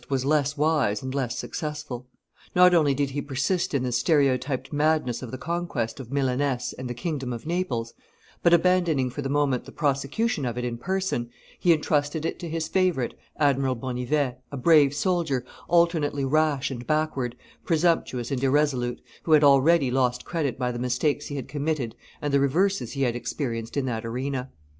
was 0.09 0.25
less 0.25 0.57
wise 0.57 1.03
and 1.03 1.13
less 1.13 1.37
successful. 1.37 2.07
Not 2.55 2.73
only 2.73 2.95
did 2.95 3.11
he 3.11 3.21
persist 3.21 3.75
in 3.75 3.83
the 3.83 3.91
stereotyped 3.91 4.73
madness 4.73 5.21
of 5.21 5.29
the 5.29 5.37
conquest 5.37 5.99
of 5.99 6.09
Milaness 6.11 6.73
and 6.73 6.89
the 6.89 6.95
kingdom 6.95 7.31
of 7.31 7.45
Naples, 7.45 7.93
but 8.41 8.51
abandoning 8.51 9.11
for 9.11 9.21
the 9.21 9.29
moment 9.29 9.65
the 9.65 9.71
prosecution 9.71 10.43
of 10.43 10.57
it 10.57 10.65
in 10.65 10.79
person, 10.79 11.29
he 11.59 11.71
intrusted 11.71 12.25
it 12.25 12.39
to 12.39 12.49
his 12.49 12.67
favorite, 12.67 13.13
Admiral 13.37 13.75
Bonnivet, 13.75 14.41
a 14.51 14.57
brave 14.57 14.95
soldier, 14.95 15.45
alternately 15.67 16.25
rash 16.25 16.71
and 16.71 16.87
backward, 16.87 17.35
presumptuous 17.63 18.31
and 18.31 18.43
irresolute, 18.43 18.99
who 19.21 19.33
had 19.33 19.43
already 19.43 19.91
lost 19.91 20.25
credit 20.25 20.57
by 20.57 20.71
the 20.71 20.79
mistakes 20.79 21.27
he 21.27 21.35
had 21.35 21.47
committed 21.47 21.93
and 22.23 22.33
the 22.33 22.39
reverses 22.39 22.93
he 22.93 23.03
had 23.03 23.15
experienced 23.15 23.77
in 23.77 23.85
that 23.85 24.03
arena. 24.03 24.49